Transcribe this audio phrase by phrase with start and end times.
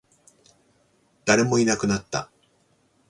[1.25, 2.31] 誰もいなくなった